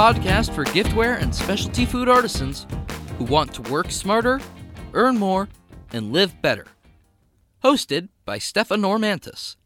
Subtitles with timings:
[0.00, 2.66] podcast for giftware and specialty food artisans
[3.18, 4.40] who want to work smarter,
[4.94, 5.46] earn more,
[5.92, 6.64] and live better.
[7.62, 9.56] Hosted by Stefa Normantis.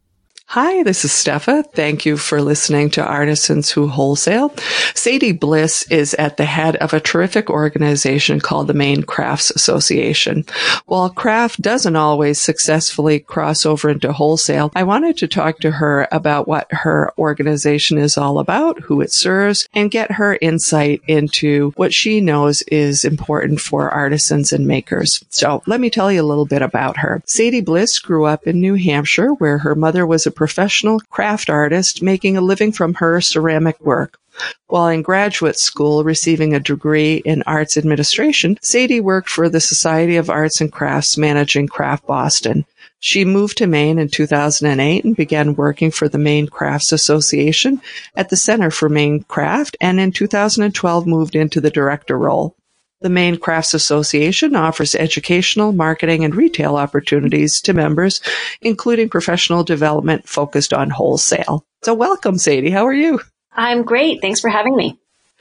[0.48, 1.64] Hi, this is Stefa.
[1.72, 4.54] Thank you for listening to Artisans Who Wholesale.
[4.94, 10.44] Sadie Bliss is at the head of a terrific organization called the Maine Crafts Association.
[10.86, 16.07] While craft doesn't always successfully cross over into wholesale, I wanted to talk to her
[16.12, 21.72] about what her organization is all about, who it serves, and get her insight into
[21.75, 25.25] what she knows is important for artisans and makers.
[25.31, 27.22] So let me tell you a little bit about her.
[27.26, 32.02] Sadie Bliss grew up in New Hampshire where her mother was a professional craft artist
[32.02, 34.19] making a living from her ceramic work.
[34.66, 40.16] While in graduate school receiving a degree in arts administration, Sadie worked for the Society
[40.16, 42.66] of Arts and Crafts managing Craft Boston.
[42.98, 47.81] She moved to Maine in 2008 and began working for the Maine Crafts Association
[48.16, 52.56] at the Center for Maine Craft and in 2012 moved into the director role.
[53.00, 58.20] The Maine Crafts Association offers educational, marketing, and retail opportunities to members,
[58.62, 61.67] including professional development focused on wholesale.
[61.83, 62.70] So welcome, Sadie.
[62.70, 63.20] How are you?
[63.53, 64.20] I'm great.
[64.20, 64.98] Thanks for having me.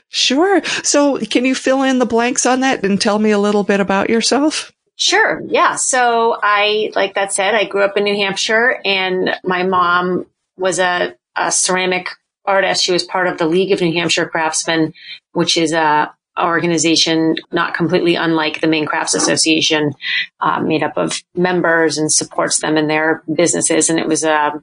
[0.08, 0.62] Sure.
[0.82, 3.80] So can you fill in the blanks on that and tell me a little bit
[3.80, 4.70] about yourself?
[4.96, 5.42] Sure.
[5.46, 5.74] Yeah.
[5.74, 10.78] So I, like that said, I grew up in New Hampshire and my mom was
[10.78, 12.10] a, a ceramic
[12.44, 12.84] artist.
[12.84, 14.94] She was part of the League of New Hampshire Craftsmen,
[15.32, 19.92] which is a organization not completely unlike the Maine Crafts Association,
[20.40, 23.90] uh, made up of members and supports them in their businesses.
[23.90, 24.62] And it was a,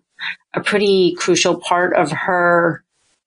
[0.54, 2.84] a pretty crucial part of her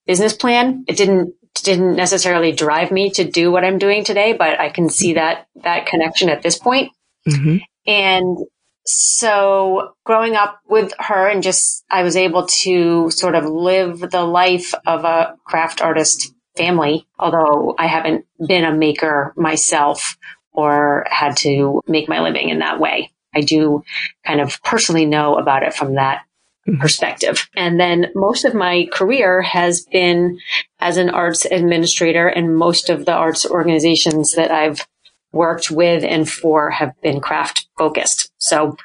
[0.06, 0.84] business plan.
[0.86, 4.91] It didn't didn't necessarily drive me to do what I'm doing today, but I can
[4.91, 6.92] see that that connection at this point.
[7.29, 7.58] Mm-hmm.
[7.86, 8.39] And
[8.84, 14.24] so growing up with her and just I was able to sort of live the
[14.24, 20.17] life of a craft artist family, although I haven't been a maker myself
[20.53, 23.11] or had to make my living in that way.
[23.35, 23.83] I do
[24.25, 26.23] kind of personally know about it from that
[26.67, 26.81] mm-hmm.
[26.81, 27.48] perspective.
[27.57, 30.39] And then most of my career has been
[30.79, 34.87] as an arts administrator and most of the arts organizations that I've
[35.33, 38.31] worked with and for have been craft focused.
[38.39, 38.77] So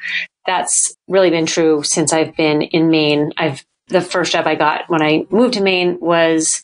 [0.47, 3.33] that's really been true since I've been in Maine.
[3.37, 6.63] I've the first job I got when I moved to Maine was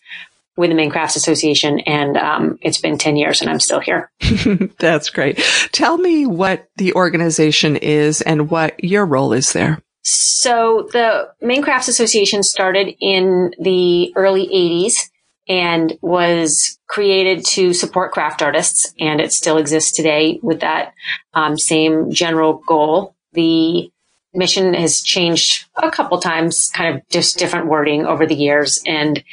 [0.57, 4.11] with the Maine Crafts Association, and um, it's been 10 years and I'm still here.
[4.79, 5.37] That's great.
[5.71, 9.81] Tell me what the organization is and what your role is there.
[10.03, 15.09] So the Maine Crafts Association started in the early 80s
[15.47, 20.93] and was created to support craft artists, and it still exists today with that
[21.33, 23.15] um, same general goal.
[23.33, 23.91] The
[24.35, 29.23] mission has changed a couple times, kind of just different wording over the years, and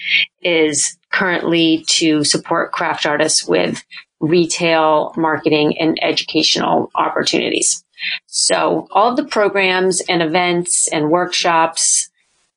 [0.42, 3.84] is currently to support craft artists with
[4.20, 7.84] retail, marketing, and educational opportunities.
[8.26, 12.08] So all of the programs and events and workshops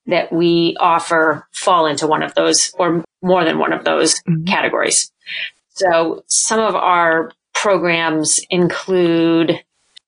[0.08, 4.46] that we offer fall into one of those or more than one of those mm-hmm.
[4.46, 5.12] categories.
[5.70, 9.64] So some of our programs include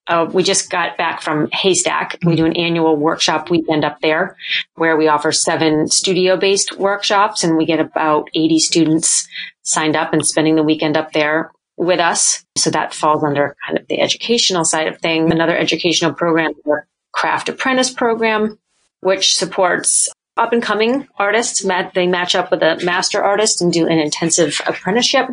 [0.07, 2.17] uh, we just got back from Haystack.
[2.25, 4.37] We do an annual workshop weekend up there
[4.75, 9.27] where we offer seven studio based workshops and we get about 80 students
[9.63, 12.45] signed up and spending the weekend up there with us.
[12.57, 15.31] So that falls under kind of the educational side of things.
[15.31, 18.57] Another educational program, the craft apprentice program,
[19.01, 21.65] which supports up and coming artists.
[21.93, 25.27] They match up with a master artist and do an intensive apprenticeship.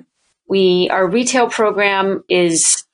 [0.48, 2.84] We, our retail program is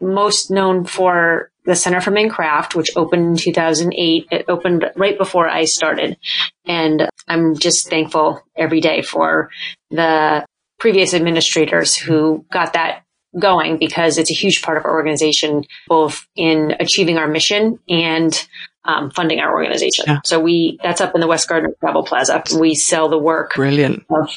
[0.00, 4.26] most known for the Center for Maine Craft, which opened in 2008.
[4.30, 6.18] It opened right before I started.
[6.66, 9.50] And I'm just thankful every day for
[9.90, 10.44] the
[10.78, 13.02] previous administrators who got that
[13.38, 18.46] going because it's a huge part of our organization, both in achieving our mission and
[18.84, 20.04] um, funding our organization.
[20.06, 20.20] Yeah.
[20.24, 22.42] So we, that's up in the West Gardiner Travel Plaza.
[22.58, 24.04] We sell the work Brilliant.
[24.10, 24.30] of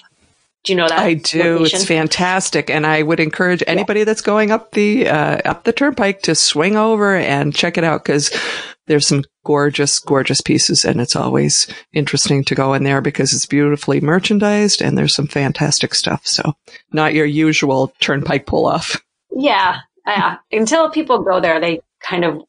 [0.67, 0.99] do you know that?
[0.99, 1.59] I do.
[1.59, 1.77] Location?
[1.77, 4.05] It's fantastic, and I would encourage anybody yeah.
[4.05, 8.03] that's going up the uh, up the turnpike to swing over and check it out
[8.03, 8.37] because
[8.85, 13.45] there's some gorgeous, gorgeous pieces, and it's always interesting to go in there because it's
[13.45, 16.27] beautifully merchandised and there's some fantastic stuff.
[16.27, 16.53] So,
[16.91, 19.01] not your usual turnpike pull off.
[19.31, 20.37] Yeah, yeah.
[20.51, 22.43] Until people go there, they kind of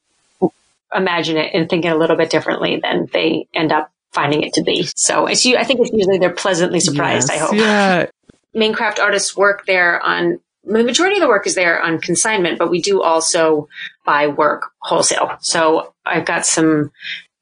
[0.93, 4.55] imagine it and think it a little bit differently than they end up finding it
[4.55, 4.89] to be.
[4.97, 5.57] So it's you.
[5.57, 7.29] I think it's usually they're pleasantly surprised.
[7.31, 7.55] Yes, I hope.
[7.55, 8.07] Yeah.
[8.55, 12.59] Maine craft artists work there on the majority of the work is there on consignment,
[12.59, 13.69] but we do also
[14.05, 15.37] buy work wholesale.
[15.41, 16.93] So I've got some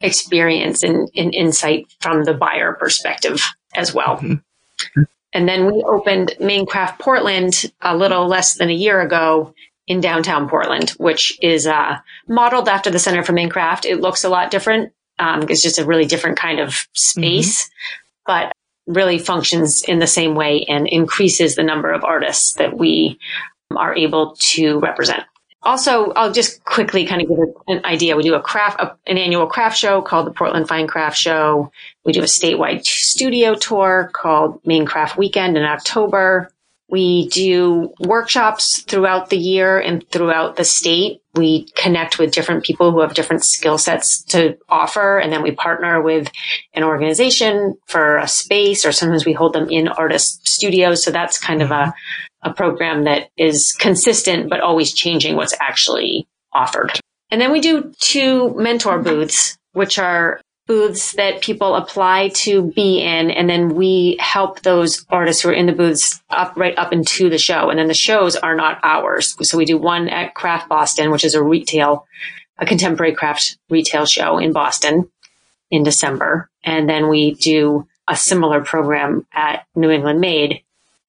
[0.00, 3.40] experience and in, in insight from the buyer perspective
[3.74, 4.18] as well.
[4.18, 5.02] Mm-hmm.
[5.32, 9.54] And then we opened Maine Craft Portland a little less than a year ago
[9.86, 11.98] in downtown Portland, which is uh,
[12.28, 13.84] modeled after the Center for Maine Craft.
[13.84, 14.92] It looks a lot different.
[15.18, 18.22] Um, it's just a really different kind of space, mm-hmm.
[18.26, 18.52] but
[18.86, 23.18] really functions in the same way and increases the number of artists that we
[23.74, 25.24] are able to represent.
[25.62, 28.16] Also, I'll just quickly kind of give an idea.
[28.16, 31.72] We do a craft, a, an annual craft show called the Portland Fine Craft Show.
[32.04, 36.52] We do a statewide studio tour called Maine Craft Weekend in October.
[36.88, 41.20] We do workshops throughout the year and throughout the state.
[41.36, 45.18] We connect with different people who have different skill sets to offer.
[45.18, 46.30] And then we partner with
[46.74, 51.04] an organization for a space or sometimes we hold them in artist studios.
[51.04, 51.94] So that's kind of a,
[52.42, 56.98] a program that is consistent, but always changing what's actually offered.
[57.30, 63.00] And then we do two mentor booths, which are booths that people apply to be
[63.00, 63.30] in.
[63.30, 67.30] And then we help those artists who are in the booths up right up into
[67.30, 67.70] the show.
[67.70, 69.36] And then the shows are not ours.
[69.48, 72.06] So we do one at Craft Boston, which is a retail,
[72.58, 75.08] a contemporary craft retail show in Boston
[75.70, 76.50] in December.
[76.64, 80.62] And then we do a similar program at New England Made.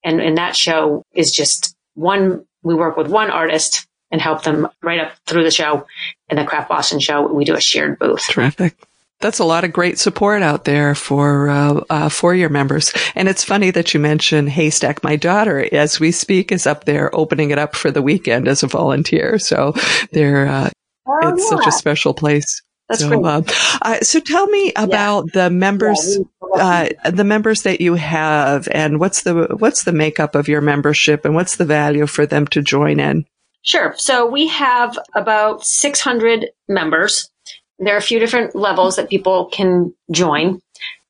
[0.04, 4.68] And, and that show is just one, we work with one artist and help them
[4.82, 5.86] right up through the show.
[6.30, 8.28] And the Craft Boston show, we do a shared booth.
[8.30, 8.87] Terrific
[9.20, 12.94] that's a lot of great support out there for uh, uh, for your members.
[13.16, 15.04] And it's funny that you mentioned Haystack.
[15.04, 18.64] My daughter, as we speak, is up there opening it up for the weekend as
[18.64, 19.40] a volunteer.
[19.40, 19.74] So
[20.12, 20.70] they're uh,
[21.08, 21.58] oh, it's yeah.
[21.58, 22.62] such a special place.
[22.90, 23.26] That's so, great.
[23.26, 23.42] Uh,
[23.82, 25.44] uh, so tell me about yeah.
[25.44, 26.18] the members,
[26.56, 30.62] yeah, uh, the members that you have, and what's the what's the makeup of your
[30.62, 33.26] membership, and what's the value for them to join in.
[33.64, 33.94] Sure.
[33.98, 37.30] So we have about 600 members
[37.80, 40.62] there are a few different levels that people can join.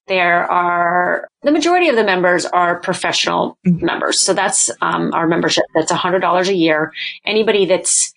[0.07, 3.85] There are the majority of the members are professional mm-hmm.
[3.85, 5.65] members, so that's um, our membership.
[5.75, 6.93] That's hundred dollars a year.
[7.25, 8.13] Anybody that's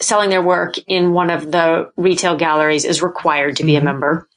[0.00, 3.86] selling their work in one of the retail galleries is required to be mm-hmm.
[3.86, 4.28] a member.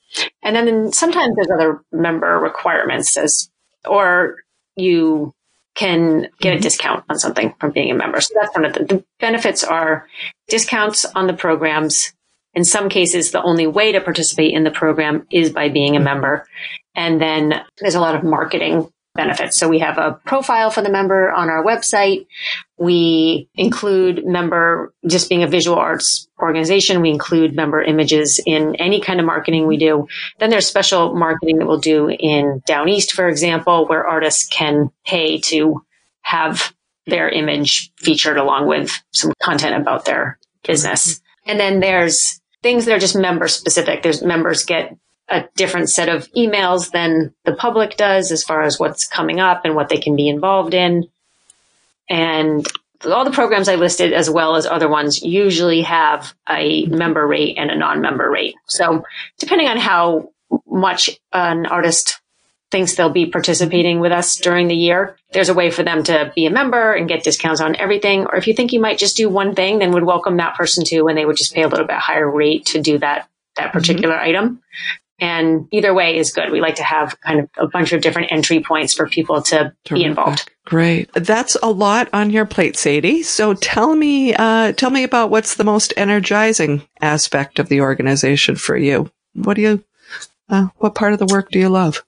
[0.41, 3.49] And then sometimes there's other member requirements as,
[3.85, 4.37] or
[4.75, 5.33] you
[5.75, 6.61] can get a mm-hmm.
[6.61, 8.21] discount on something from being a member.
[8.21, 10.07] So that's one of the, the benefits are
[10.47, 12.13] discounts on the programs,
[12.53, 15.99] in some cases, the only way to participate in the program is by being a
[15.99, 16.47] member.
[16.95, 19.57] And then there's a lot of marketing benefits.
[19.57, 22.25] So we have a profile for the member on our website.
[22.77, 28.99] We include member, just being a visual arts organization, we include member images in any
[28.99, 30.07] kind of marketing we do.
[30.39, 34.89] Then there's special marketing that we'll do in Down East, for example, where artists can
[35.05, 35.83] pay to
[36.21, 36.73] have
[37.05, 41.21] their image featured along with some content about their business.
[41.45, 44.01] And then there's things that are just member specific.
[44.01, 44.97] There's members get
[45.29, 49.65] a different set of emails than the public does as far as what's coming up
[49.65, 51.07] and what they can be involved in.
[52.09, 52.67] And
[53.05, 57.57] all the programs I listed, as well as other ones, usually have a member rate
[57.57, 58.55] and a non-member rate.
[58.65, 59.03] So
[59.37, 60.31] depending on how
[60.65, 62.21] much an artist
[62.73, 66.33] thinks they'll be participating with us during the year, there's a way for them to
[66.35, 68.25] be a member and get discounts on everything.
[68.25, 70.83] Or if you think you might just do one thing, then would welcome that person
[70.83, 73.65] too, and they would just pay a little bit higher rate to do that, that
[73.65, 73.77] mm-hmm.
[73.77, 74.29] particular mm-hmm.
[74.29, 74.61] item.
[75.19, 76.51] And either way is good.
[76.51, 79.71] We like to have kind of a bunch of different entry points for people to
[79.85, 79.93] Terrific.
[79.93, 80.51] be involved.
[80.65, 81.13] Great.
[81.13, 83.21] That's a lot on your plate, Sadie.
[83.21, 88.55] So tell me, uh, tell me about what's the most energizing aspect of the organization
[88.55, 89.11] for you.
[89.35, 89.83] What do you,
[90.49, 92.03] uh, what part of the work do you love?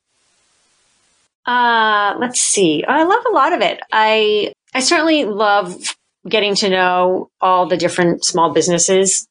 [1.45, 2.83] Uh, let's see.
[2.87, 3.79] I love a lot of it.
[3.91, 5.95] I, I certainly love
[6.27, 9.27] getting to know all the different small businesses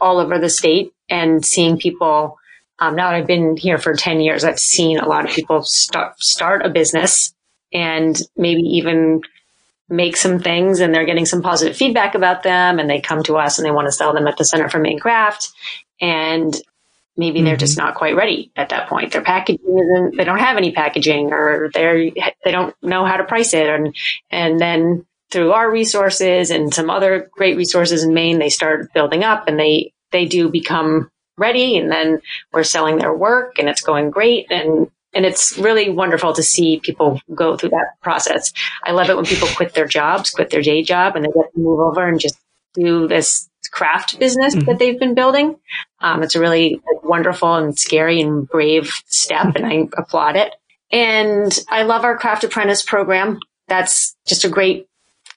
[0.00, 2.38] all over the state and seeing people.
[2.78, 5.62] Um, now that I've been here for 10 years, I've seen a lot of people
[5.62, 7.34] start, start a business
[7.72, 9.22] and maybe even
[9.88, 13.36] make some things and they're getting some positive feedback about them and they come to
[13.36, 15.50] us and they want to sell them at the Center for Maine Craft.
[16.00, 16.54] And
[17.18, 17.46] maybe mm-hmm.
[17.46, 17.88] they're just mm-hmm.
[17.88, 19.12] not quite ready at that point.
[19.12, 22.10] Their packaging isn't, they don't have any packaging or they're,
[22.44, 23.68] they don't know how to price it.
[23.68, 23.94] And,
[24.30, 29.24] and then through our resources and some other great resources in Maine, they start building
[29.24, 31.76] up and they, they do become ready.
[31.76, 32.22] And then
[32.52, 34.46] we're selling their work and it's going great.
[34.50, 38.52] And, and it's really wonderful to see people go through that process.
[38.84, 41.52] I love it when people quit their jobs, quit their day job and they get
[41.52, 42.38] to move over and just
[42.74, 44.66] do this craft business mm-hmm.
[44.66, 45.56] that they've been building.
[46.00, 50.54] Um, it's a really wonderful and scary and brave step, and I applaud it.
[50.90, 53.40] And I love our craft apprentice program.
[53.66, 54.88] That's just a great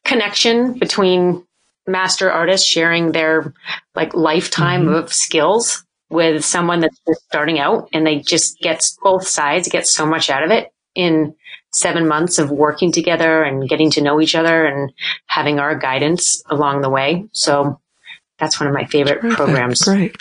[0.05, 1.45] connection between
[1.87, 3.53] master artists sharing their
[3.95, 4.95] like lifetime mm-hmm.
[4.95, 9.87] of skills with someone that's just starting out and they just get both sides get
[9.87, 11.33] so much out of it in
[11.73, 14.91] seven months of working together and getting to know each other and
[15.25, 17.25] having our guidance along the way.
[17.31, 17.79] So
[18.41, 19.37] that's one of my favorite Perfect.
[19.37, 19.83] programs.
[19.83, 20.17] Great.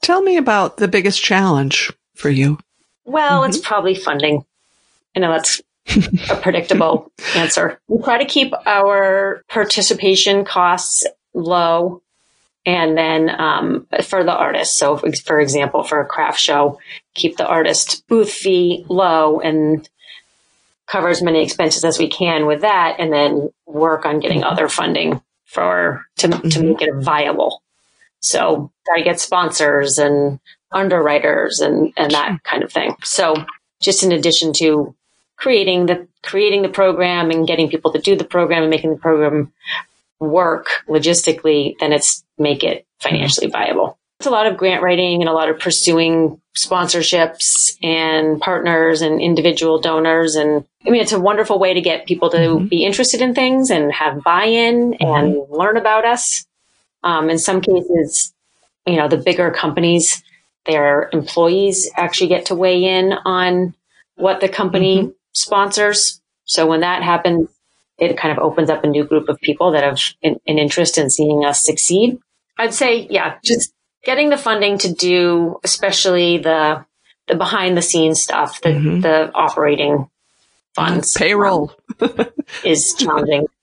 [0.00, 2.58] Tell me about the biggest challenge for you.
[3.04, 3.50] Well, mm-hmm.
[3.50, 4.44] it's probably funding.
[5.14, 5.60] I know that's
[6.30, 7.78] a predictable answer.
[7.88, 11.04] We try to keep our participation costs
[11.34, 12.00] low.
[12.64, 16.78] And then um, for the artist, so for example, for a craft show,
[17.12, 19.86] keep the artist booth fee low and
[20.86, 24.68] cover as many expenses as we can with that, and then work on getting other
[24.68, 26.48] funding for to mm-hmm.
[26.48, 27.62] to make it viable.
[28.24, 30.40] So try to get sponsors and
[30.72, 32.96] underwriters and and that kind of thing.
[33.04, 33.44] So
[33.82, 34.94] just in addition to
[35.36, 38.98] creating the creating the program and getting people to do the program and making the
[38.98, 39.52] program
[40.20, 43.98] work logistically, then it's make it financially viable.
[44.20, 49.20] It's a lot of grant writing and a lot of pursuing sponsorships and partners and
[49.20, 50.34] individual donors.
[50.34, 52.68] And I mean, it's a wonderful way to get people to mm-hmm.
[52.68, 55.04] be interested in things and have buy-in mm-hmm.
[55.04, 56.46] and learn about us.
[57.04, 58.32] Um, in some cases,
[58.86, 60.24] you know, the bigger companies,
[60.66, 63.74] their employees actually get to weigh in on
[64.16, 65.10] what the company mm-hmm.
[65.32, 66.20] sponsors.
[66.44, 67.48] So when that happens,
[67.98, 70.98] it kind of opens up a new group of people that have an, an interest
[70.98, 72.18] in seeing us succeed.
[72.58, 73.72] I'd say, yeah, just
[74.04, 76.84] getting the funding to do, especially the
[77.26, 79.00] the behind the scenes stuff, the mm-hmm.
[79.00, 80.08] the operating
[80.74, 82.26] funds, payroll um,
[82.64, 83.46] is challenging.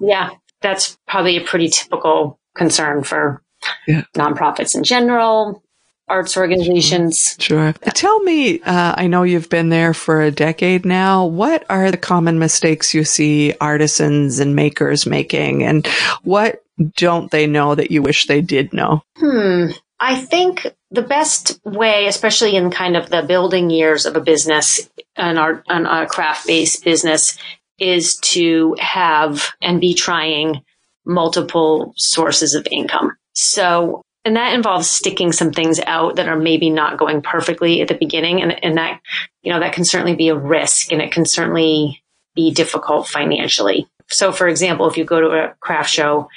[0.00, 0.30] Yeah,
[0.60, 3.42] that's probably a pretty typical concern for
[3.86, 4.02] yeah.
[4.14, 5.62] nonprofits in general,
[6.08, 7.36] arts organizations.
[7.38, 7.72] Sure.
[7.94, 11.26] Tell me, uh, I know you've been there for a decade now.
[11.26, 15.86] What are the common mistakes you see artisans and makers making, and
[16.22, 16.62] what
[16.96, 19.02] don't they know that you wish they did know?
[19.16, 19.70] Hmm.
[20.00, 24.88] I think the best way, especially in kind of the building years of a business,
[25.16, 27.36] an art, an, a craft based business,
[27.78, 30.62] is to have and be trying
[31.08, 33.16] multiple sources of income.
[33.32, 37.88] So and that involves sticking some things out that are maybe not going perfectly at
[37.88, 38.42] the beginning.
[38.42, 39.00] And, and that,
[39.42, 42.02] you know, that can certainly be a risk and it can certainly
[42.34, 43.88] be difficult financially.
[44.08, 46.28] So for example, if you go to a craft show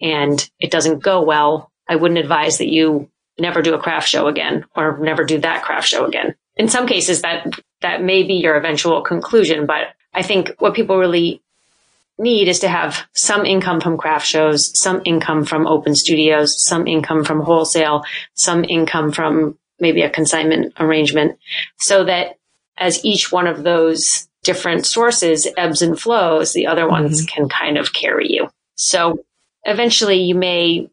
[0.00, 4.28] and it doesn't go well, I wouldn't advise that you never do a craft show
[4.28, 6.36] again or never do that craft show again.
[6.56, 7.48] In some cases that,
[7.80, 11.42] that may be your eventual conclusion, but I think what people really
[12.20, 16.86] need is to have some income from craft shows, some income from open studios, some
[16.86, 18.02] income from wholesale,
[18.34, 21.38] some income from maybe a consignment arrangement
[21.78, 22.36] so that
[22.76, 27.34] as each one of those different sources ebbs and flows, the other ones mm-hmm.
[27.34, 28.48] can kind of carry you.
[28.74, 29.24] So
[29.64, 30.88] eventually you may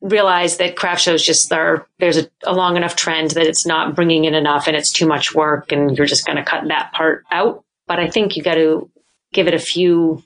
[0.00, 3.94] realize that craft shows just are, there's a, a long enough trend that it's not
[3.94, 6.92] bringing in enough and it's too much work and you're just going to cut that
[6.92, 7.64] part out.
[7.86, 8.90] But I think you got to
[9.32, 10.22] give it a few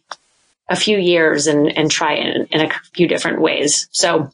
[0.68, 3.88] a few years and, and try it in, in a few different ways.
[3.90, 4.30] So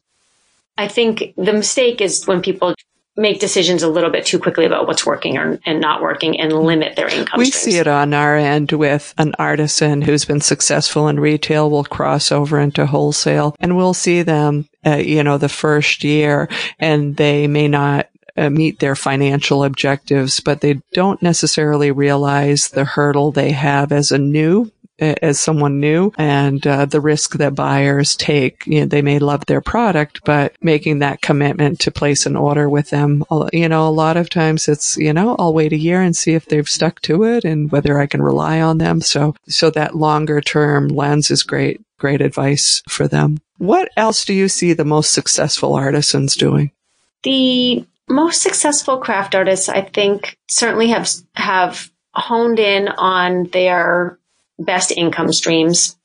[0.76, 2.74] I think the mistake is when people
[3.16, 6.52] make decisions a little bit too quickly about what's working or, and not working and
[6.52, 7.38] limit their income.
[7.38, 7.74] We streams.
[7.74, 12.32] see it on our end with an artisan who's been successful in retail will cross
[12.32, 16.48] over into wholesale and we'll see them, uh, you know, the first year
[16.80, 22.84] and they may not uh, meet their financial objectives, but they don't necessarily realize the
[22.84, 24.72] hurdle they have as a new
[25.04, 28.66] as someone new and uh, the risk that buyers take.
[28.66, 32.68] You know, they may love their product, but making that commitment to place an order
[32.68, 36.00] with them, you know, a lot of times it's, you know, I'll wait a year
[36.00, 39.00] and see if they've stuck to it and whether I can rely on them.
[39.00, 43.38] So, so that longer term lens is great, great advice for them.
[43.58, 46.72] What else do you see the most successful artisans doing?
[47.22, 54.18] The most successful craft artists, I think, certainly have have honed in on their
[54.58, 55.96] best income streams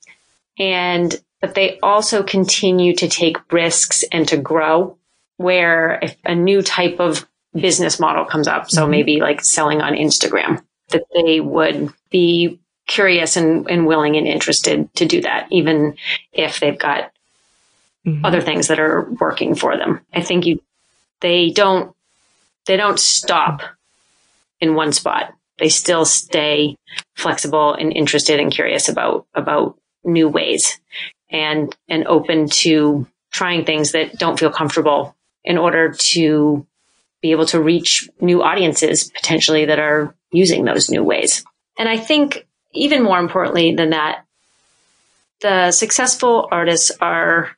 [0.57, 4.97] and but they also continue to take risks and to grow
[5.37, 8.91] where if a new type of business model comes up so mm-hmm.
[8.91, 14.91] maybe like selling on instagram that they would be curious and, and willing and interested
[14.95, 15.95] to do that even
[16.33, 17.11] if they've got
[18.05, 18.25] mm-hmm.
[18.25, 20.61] other things that are working for them i think you
[21.21, 21.95] they don't
[22.65, 23.61] they don't stop
[24.59, 26.75] in one spot they still stay
[27.15, 30.79] flexible and interested and curious about, about new ways
[31.29, 36.65] and, and open to trying things that don't feel comfortable in order to
[37.21, 41.43] be able to reach new audiences potentially that are using those new ways.
[41.77, 44.25] And I think even more importantly than that,
[45.41, 47.51] the successful artists are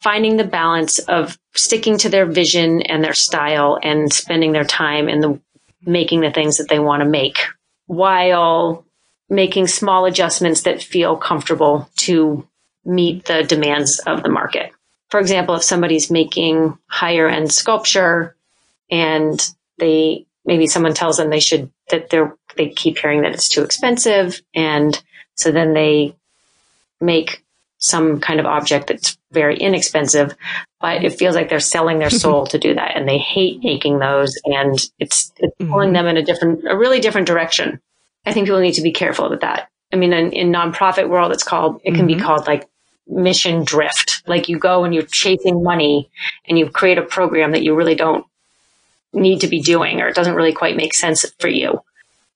[0.00, 5.08] finding the balance of sticking to their vision and their style and spending their time
[5.08, 5.40] in the
[5.84, 7.38] making the things that they want to make
[7.86, 8.84] while
[9.28, 12.46] making small adjustments that feel comfortable to
[12.84, 14.72] meet the demands of the market.
[15.10, 18.36] For example, if somebody's making higher end sculpture
[18.90, 19.40] and
[19.78, 23.62] they maybe someone tells them they should that they're they keep hearing that it's too
[23.62, 25.00] expensive and
[25.34, 26.14] so then they
[27.00, 27.42] make
[27.78, 30.34] some kind of object that's very inexpensive,
[30.80, 33.98] but it feels like they're selling their soul to do that and they hate making
[33.98, 35.70] those and it's, it's mm-hmm.
[35.70, 37.80] pulling them in a different, a really different direction.
[38.26, 39.68] I think people need to be careful with that.
[39.92, 42.18] I mean, in, in nonprofit world, it's called, it can mm-hmm.
[42.18, 42.68] be called like
[43.06, 44.22] mission drift.
[44.26, 46.10] Like you go and you're chasing money
[46.46, 48.24] and you create a program that you really don't
[49.12, 51.82] need to be doing or it doesn't really quite make sense for you.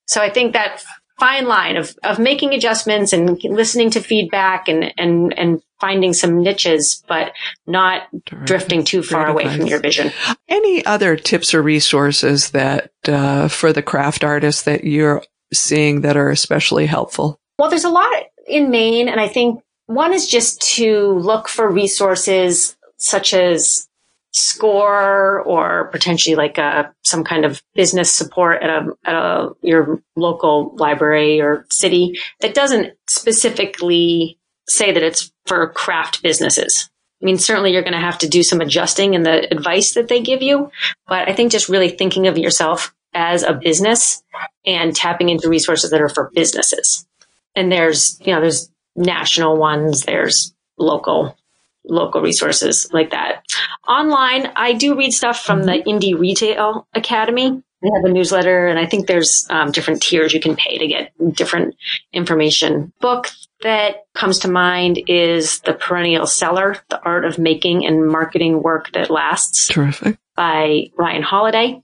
[0.07, 0.83] So I think that
[1.19, 6.43] fine line of, of making adjustments and listening to feedback and, and, and finding some
[6.43, 7.33] niches, but
[7.67, 8.47] not Terrific.
[8.47, 10.13] drifting too far away from your vision.
[10.49, 16.17] Any other tips or resources that, uh, for the craft artists that you're seeing that
[16.17, 17.39] are especially helpful?
[17.59, 18.11] Well, there's a lot
[18.47, 23.89] in Maine, and I think one is just to look for resources such as
[24.35, 30.03] score or potentially like a, some kind of business support at a, at a, your
[30.17, 34.39] local library or city that doesn't specifically
[34.69, 36.91] say that it's for craft businesses.
[37.23, 40.09] I mean, certainly you're going to have to do some adjusting in the advice that
[40.09, 40.71] they give you,
[41.07, 44.21] but I think just really thinking of yourself as a business
[44.67, 47.07] and tapping into resources that are for businesses.
[47.55, 51.37] And there's, you know, there's national ones, there's local
[51.85, 53.45] local resources like that.
[53.87, 55.89] Online, I do read stuff from the mm-hmm.
[55.89, 57.63] Indie Retail Academy.
[57.83, 60.87] They have a newsletter, and I think there's um, different tiers you can pay to
[60.87, 61.77] get different
[62.15, 62.93] information.
[63.01, 63.29] Book
[63.63, 68.93] that comes to mind is The Perennial Seller, The Art of Making and Marketing Work
[68.93, 69.69] That Lasts.
[69.69, 70.17] Terrific.
[70.35, 71.83] By Ryan Holiday.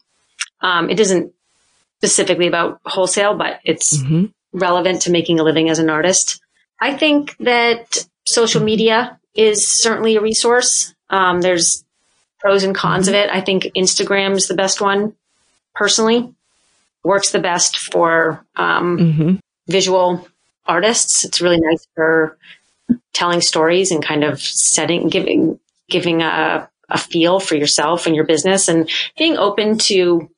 [0.63, 1.33] Um, it isn't
[1.99, 4.27] specifically about wholesale, but it's mm-hmm.
[4.53, 6.41] relevant to making a living as an artist.
[6.81, 10.95] I think that social media is certainly a resource.
[11.09, 11.85] Um, there's
[12.39, 13.31] pros and cons of it.
[13.31, 15.15] I think Instagram is the best one
[15.75, 16.35] personally.
[17.05, 19.35] Works the best for um, mm-hmm.
[19.69, 20.27] visual
[20.67, 21.25] artists.
[21.25, 22.37] It's really nice for
[23.13, 28.25] telling stories and kind of setting, giving, giving a, a feel for yourself and your
[28.25, 30.31] business and being open to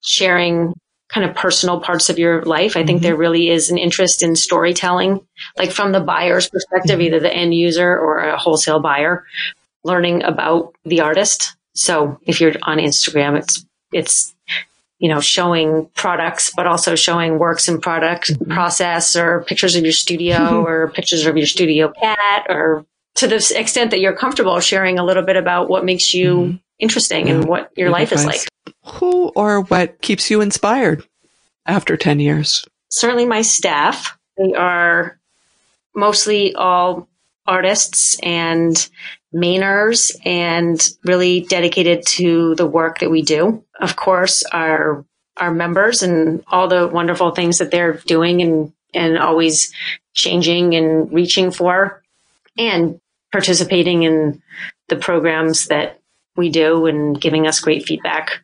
[0.00, 0.74] sharing
[1.08, 2.76] kind of personal parts of your life.
[2.76, 3.04] I think mm-hmm.
[3.04, 7.02] there really is an interest in storytelling, like from the buyer's perspective, mm-hmm.
[7.02, 9.24] either the end user or a wholesale buyer,
[9.84, 11.56] learning about the artist.
[11.74, 14.34] So if you're on Instagram, it's, it's,
[14.98, 18.52] you know, showing products, but also showing works in product mm-hmm.
[18.52, 23.52] process or pictures of your studio or pictures of your studio cat or to the
[23.56, 26.56] extent that you're comfortable sharing a little bit about what makes you mm-hmm.
[26.78, 27.34] interesting yeah.
[27.34, 28.40] and what your Good life is like.
[28.84, 31.04] Who or what keeps you inspired
[31.66, 32.66] after 10 years?
[32.90, 34.18] Certainly my staff.
[34.36, 35.18] They are
[35.94, 37.08] mostly all
[37.46, 38.88] artists and
[39.34, 43.62] Mainers and really dedicated to the work that we do.
[43.78, 45.04] Of course, our
[45.36, 49.70] our members and all the wonderful things that they're doing and and always
[50.14, 52.02] changing and reaching for
[52.56, 53.00] and
[53.30, 54.42] participating in
[54.88, 56.00] the programs that
[56.34, 58.42] we do and giving us great feedback.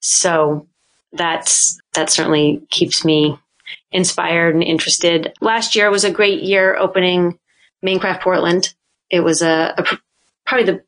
[0.00, 0.66] So
[1.12, 3.38] that's, that certainly keeps me
[3.92, 5.32] inspired and interested.
[5.40, 7.38] Last year was a great year opening
[7.82, 8.74] Maine Craft Portland.
[9.10, 9.98] It was a, a
[10.46, 10.82] probably the,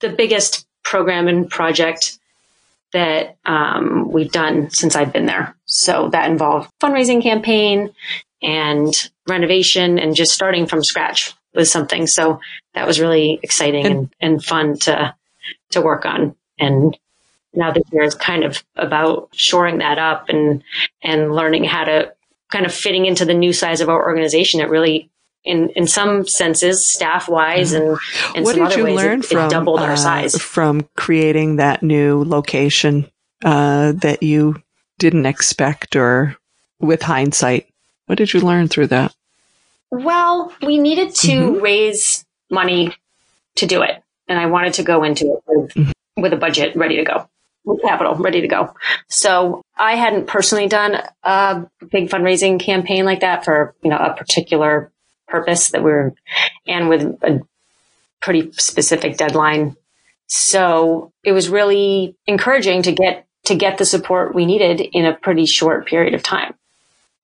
[0.00, 2.18] the biggest program and project
[2.92, 5.54] that um, we've done since I've been there.
[5.66, 7.90] So that involved fundraising campaign
[8.42, 8.92] and
[9.28, 12.06] renovation and just starting from scratch was something.
[12.06, 12.40] So
[12.74, 15.14] that was really exciting and, and, and fun to
[15.70, 16.34] to work on.
[16.58, 16.96] And
[17.54, 20.62] now this year is kind of about shoring that up and,
[21.02, 22.12] and learning how to
[22.50, 24.60] kind of fitting into the new size of our organization.
[24.60, 25.10] It really,
[25.44, 27.98] in, in some senses, staff wise and,
[28.34, 30.36] and what some did other you ways, learn it, from, it doubled our uh, size.
[30.36, 33.10] From creating that new location,
[33.44, 34.62] uh, that you
[34.98, 36.36] didn't expect or
[36.78, 37.66] with hindsight,
[38.06, 39.14] what did you learn through that?
[39.90, 41.62] Well, we needed to mm-hmm.
[41.62, 42.94] raise money
[43.56, 44.02] to do it.
[44.28, 46.22] And I wanted to go into it with, mm-hmm.
[46.22, 47.28] with a budget ready to go
[47.78, 48.74] capital ready to go.
[49.08, 54.14] So I hadn't personally done a big fundraising campaign like that for, you know, a
[54.14, 54.90] particular
[55.28, 56.12] purpose that we are
[56.66, 57.40] and with a
[58.20, 59.76] pretty specific deadline.
[60.26, 65.14] So it was really encouraging to get, to get the support we needed in a
[65.14, 66.54] pretty short period of time.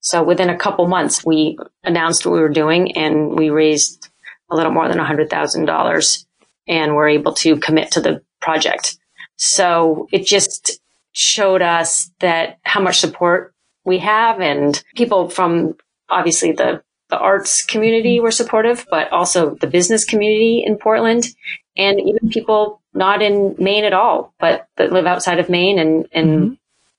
[0.00, 4.08] So within a couple months, we announced what we were doing and we raised
[4.50, 6.24] a little more than $100,000
[6.68, 8.98] and were able to commit to the project.
[9.36, 10.80] So it just
[11.12, 15.76] showed us that how much support we have and people from
[16.08, 21.28] obviously the the arts community were supportive, but also the business community in Portland
[21.76, 26.08] and even people not in Maine at all, but that live outside of Maine and,
[26.12, 26.54] and, mm-hmm.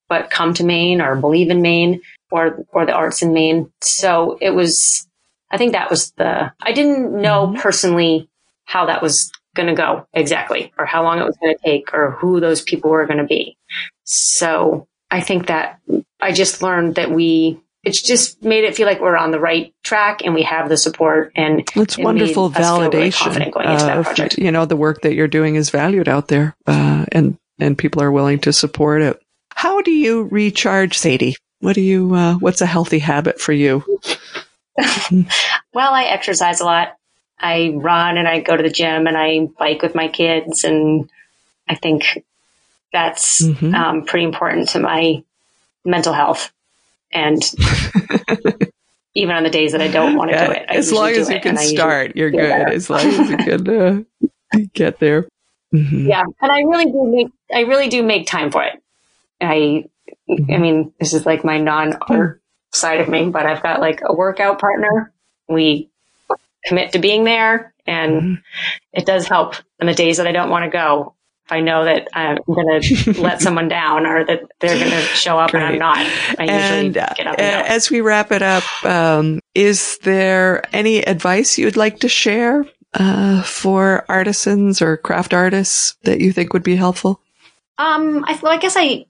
[0.07, 3.71] but come to Maine or believe in Maine or, or the arts in Maine.
[3.81, 5.07] So it was,
[5.51, 7.59] I think that was the, I didn't know mm-hmm.
[7.59, 8.29] personally
[8.65, 11.93] how that was going to go exactly or how long it was going to take
[11.93, 13.57] or who those people were going to be.
[14.05, 15.81] So I think that
[16.21, 19.73] I just learned that we it's just made it feel like we're on the right
[19.83, 24.75] track and we have the support and it's wonderful validation really of, you know the
[24.75, 28.53] work that you're doing is valued out there uh, and and people are willing to
[28.53, 29.19] support it.
[29.53, 31.35] How do you recharge sadie?
[31.59, 33.83] What do you uh, what's a healthy habit for you?
[35.73, 36.97] Well i exercise a lot
[37.39, 41.09] i run and i go to the gym and i bike with my kids and
[41.67, 42.23] i think
[42.93, 43.75] that's mm-hmm.
[43.75, 45.23] um, pretty important to my
[45.85, 46.51] mental health
[47.11, 47.41] and
[49.17, 51.09] even on the days that I don't want to yeah, do it, I as long
[51.09, 52.39] as you can start, you're good.
[52.39, 55.27] As long as you can uh, get there.
[55.73, 56.07] Mm-hmm.
[56.07, 58.81] Yeah, and I really do make I really do make time for it.
[59.41, 59.85] I
[60.29, 60.51] mm-hmm.
[60.53, 64.13] I mean, this is like my non-art side of me, but I've got like a
[64.13, 65.11] workout partner.
[65.49, 65.89] We
[66.67, 68.33] commit to being there, and mm-hmm.
[68.93, 71.15] it does help on the days that I don't want to go
[71.47, 75.01] if I know that I'm going to let someone down or that they're going to
[75.01, 75.63] show up Great.
[75.63, 78.63] and I'm not, I and, usually get up and uh, As we wrap it up,
[78.85, 85.95] um, is there any advice you'd like to share uh, for artisans or craft artists
[86.03, 87.21] that you think would be helpful?
[87.77, 89.05] Um, I, well, I guess I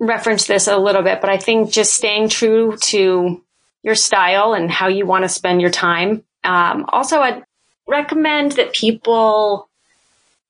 [0.00, 3.42] referenced this a little bit, but I think just staying true to
[3.84, 6.24] your style and how you want to spend your time.
[6.44, 7.42] Um, also, I'd
[7.86, 9.68] recommend that people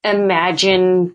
[0.03, 1.15] imagine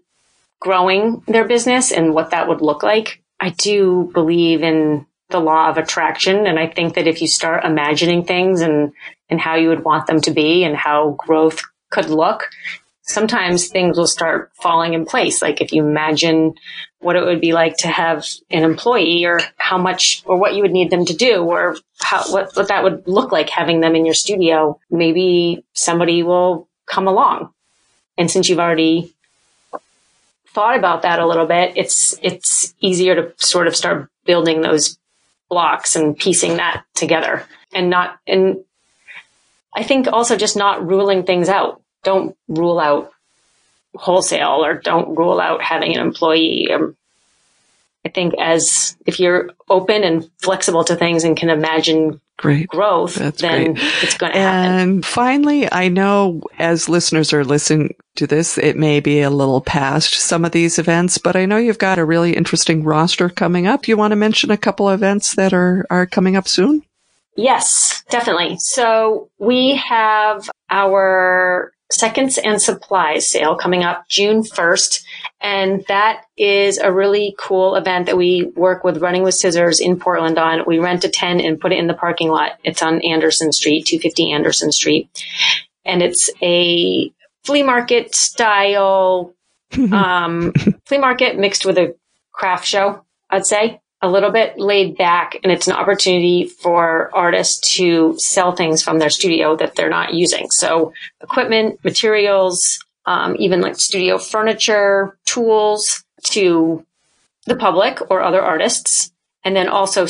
[0.60, 3.22] growing their business and what that would look like.
[3.40, 6.48] I do believe in the law of attraction.
[6.48, 8.92] And I think that if you start imagining things and,
[9.30, 12.50] and how you would want them to be and how growth could look,
[13.10, 15.42] sometimes things will start falling in place.
[15.42, 16.54] Like if you imagine
[17.00, 20.62] what it would be like to have an employee or how much or what you
[20.62, 23.96] would need them to do or how, what, what that would look like having them
[23.96, 27.52] in your studio, maybe somebody will come along
[28.18, 29.14] and since you've already
[30.48, 35.00] thought about that a little bit, it's, it's easier to sort of start building those
[35.50, 38.58] blocks and piecing that together and not, and
[39.74, 41.82] I think also just not ruling things out.
[42.04, 43.12] Don't rule out
[43.96, 46.72] wholesale or don't rule out having an employee.
[46.72, 46.96] Um,
[48.06, 53.16] I think as if you're open and flexible to things and can imagine great growth,
[53.16, 53.86] That's then great.
[54.02, 54.80] it's going to happen.
[54.80, 59.60] And finally, I know as listeners are listening to this, it may be a little
[59.60, 63.68] past some of these events, but I know you've got a really interesting roster coming
[63.68, 63.88] up.
[63.90, 66.84] You want to mention a couple of events that are, are coming up soon?
[67.36, 68.58] Yes, definitely.
[68.60, 75.04] So we have our seconds and supplies sale coming up June 1st.
[75.42, 80.00] And that is a really cool event that we work with Running with Scissors in
[80.00, 80.64] Portland on.
[80.68, 82.60] We rent a tent and put it in the parking lot.
[82.64, 85.10] It's on Anderson Street, 250 Anderson Street.
[85.86, 87.12] And it's a
[87.44, 89.34] flea market style,
[89.92, 90.54] um,
[90.86, 91.96] flea market mixed with a
[92.32, 97.76] craft show, I'd say a little bit laid back and it's an opportunity for artists
[97.76, 100.50] to sell things from their studio that they're not using.
[100.52, 106.86] So equipment, materials, um, even like studio furniture, tools to
[107.46, 109.12] the public or other artists.
[109.44, 110.08] And then also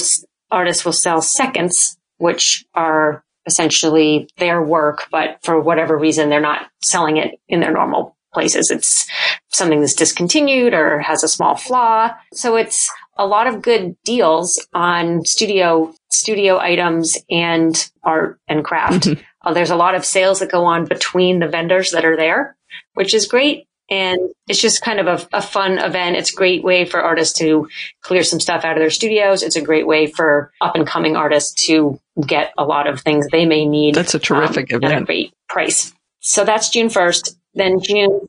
[0.52, 6.70] artists will sell seconds, which are essentially their work, but for whatever reason, they're not
[6.82, 8.70] selling it in their normal places.
[8.70, 9.08] It's
[9.50, 12.12] something that's discontinued or has a small flaw.
[12.34, 19.04] So it's a lot of good deals on studio studio items and art and craft.
[19.04, 19.22] Mm-hmm.
[19.46, 22.58] Uh, there's a lot of sales that go on between the vendors that are there,
[22.94, 23.68] which is great.
[23.92, 26.16] And it's just kind of a, a, fun event.
[26.16, 27.68] It's a great way for artists to
[28.02, 29.42] clear some stuff out of their studios.
[29.42, 33.28] It's a great way for up and coming artists to get a lot of things
[33.28, 33.96] they may need.
[33.96, 34.94] That's a terrific um, event.
[34.94, 35.92] At a great price.
[36.20, 37.36] So that's June 1st.
[37.56, 38.28] Then June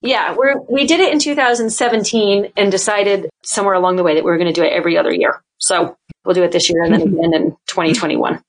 [0.00, 4.30] yeah, we we did it in 2017 and decided somewhere along the way that we
[4.30, 5.42] were going to do it every other year.
[5.58, 8.42] So we'll do it this year and then again in 2021.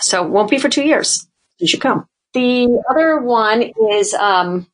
[0.00, 1.26] So won't be for two years.
[1.58, 2.06] You should come.
[2.32, 4.66] The other one is um,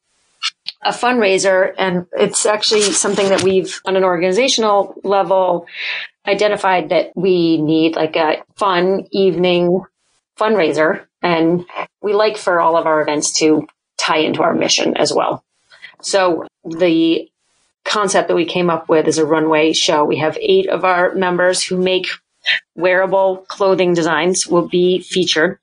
[0.85, 5.67] a fundraiser, and it's actually something that we've, on an organizational level,
[6.27, 9.83] identified that we need like a fun evening
[10.39, 11.07] fundraiser.
[11.23, 11.65] And
[12.03, 13.67] we like for all of our events to
[13.99, 15.43] tie into our mission as well.
[16.07, 17.29] So the
[17.85, 20.05] concept that we came up with is a runway show.
[20.05, 22.07] We have eight of our members who make
[22.77, 25.59] wearable clothing designs will be featured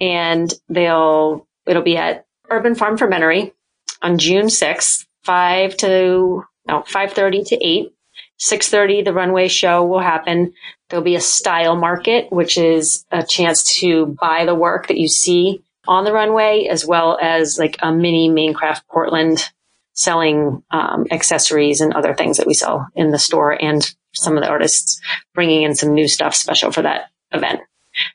[0.00, 3.52] and they'll, it'll be at Urban Farm Fermentary
[4.02, 7.92] on June 6th, 5 to, no, 5.30 to 8.
[8.40, 10.54] 6.30, the runway show will happen.
[10.88, 15.08] There'll be a style market, which is a chance to buy the work that you
[15.08, 19.48] see on the runway, as well as like a mini Maine Craft Portland
[19.98, 24.44] selling um, accessories and other things that we sell in the store and some of
[24.44, 25.00] the artists
[25.34, 27.58] bringing in some new stuff special for that event.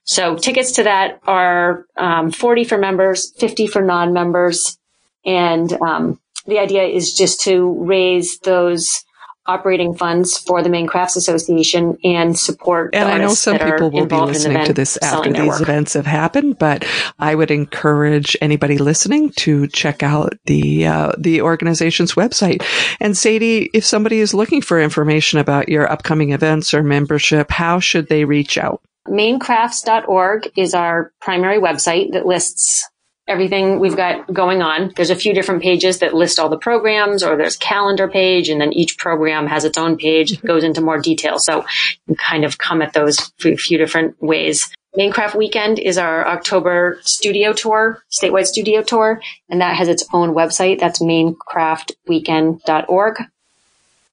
[0.05, 4.77] So tickets to that are um, 40 for members, 50 for non-members.
[5.25, 9.03] And um, the idea is just to raise those
[9.45, 12.95] operating funds for the Maine Crafts Association and support.
[12.95, 16.57] And I know some people will be listening to this after these events have happened,
[16.57, 16.85] but
[17.19, 22.63] I would encourage anybody listening to check out the uh, the organization's website.
[22.99, 27.79] And Sadie, if somebody is looking for information about your upcoming events or membership, how
[27.79, 28.81] should they reach out?
[29.07, 32.87] Mainecrafts.org is our primary website that lists
[33.27, 34.91] everything we've got going on.
[34.95, 38.59] There's a few different pages that list all the programs or there's calendar page and
[38.59, 41.39] then each program has its own page, goes into more detail.
[41.39, 41.65] So
[42.07, 44.69] you kind of come at those a few different ways.
[44.95, 50.05] Maine Craft Weekend is our October studio tour, statewide studio tour, and that has its
[50.13, 50.79] own website.
[50.79, 53.23] That's mainecraftweekend.org.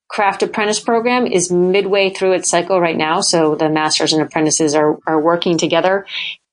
[0.09, 3.21] Craft Apprentice program is midway through its cycle right now.
[3.21, 6.07] So the masters and apprentices are, are working together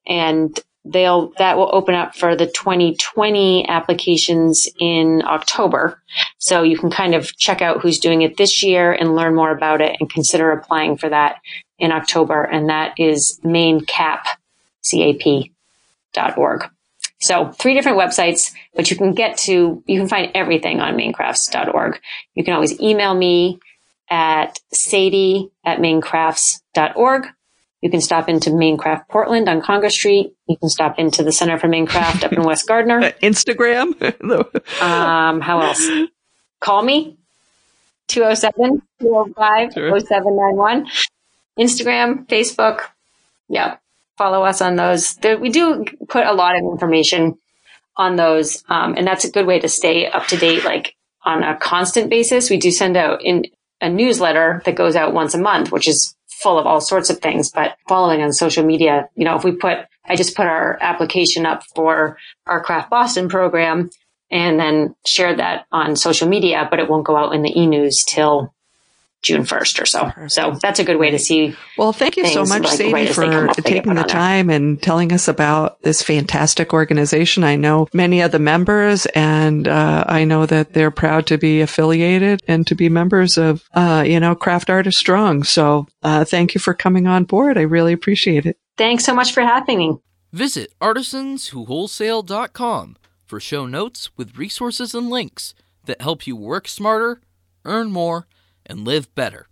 [0.06, 0.60] and
[0.92, 6.02] they'll that will open up for the 2020 applications in October.
[6.38, 9.52] So you can kind of check out who's doing it this year and learn more
[9.52, 11.38] about it and consider applying for that
[11.80, 12.44] in October.
[12.44, 14.30] And that is mainecap.org.
[17.20, 22.00] So three different websites, but you can get to, you can find everything on mainecrafts.org.
[22.36, 23.60] You can always email me
[24.10, 27.28] at sadie at mainecrafts.org
[27.82, 30.34] you can stop into Maine Craft Portland on Congress Street.
[30.48, 33.00] You can stop into the Center for Maine Craft up in West Gardiner.
[33.00, 34.02] Uh, Instagram.
[34.82, 35.88] um, how else?
[36.60, 37.18] Call me
[38.08, 40.88] 207 205 0791.
[41.60, 42.82] Instagram, Facebook.
[43.48, 43.78] Yeah.
[44.18, 45.16] Follow us on those.
[45.16, 47.38] There, we do put a lot of information
[47.96, 48.64] on those.
[48.68, 52.10] Um, and that's a good way to stay up to date, like on a constant
[52.10, 52.50] basis.
[52.50, 53.46] We do send out in
[53.82, 57.20] a newsletter that goes out once a month, which is full of all sorts of
[57.20, 60.78] things, but following on social media, you know, if we put, I just put our
[60.82, 63.90] application up for our Craft Boston program
[64.30, 68.04] and then shared that on social media, but it won't go out in the e-news
[68.08, 68.54] till
[69.28, 70.04] June 1st or so.
[70.06, 70.32] Perfect.
[70.32, 71.56] So that's a good way to see.
[71.78, 75.82] Well, thank you so much, like Sadie, for taking the time and telling us about
[75.82, 77.44] this fantastic organization.
[77.44, 81.62] I know many of the members and, uh, I know that they're proud to be
[81.62, 85.44] affiliated and to be members of, uh, you know, Craft Artist Strong.
[85.44, 87.58] So, uh, thank you for coming on board.
[87.58, 88.58] I really appreciate it.
[88.78, 89.98] Thanks so much for having me.
[90.32, 95.54] Visit artisanswhowholesale.com for show notes with resources and links
[95.86, 97.22] that help you work smarter,
[97.66, 98.28] earn more,
[98.68, 99.48] and live better.